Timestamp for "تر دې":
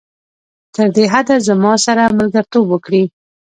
0.75-1.05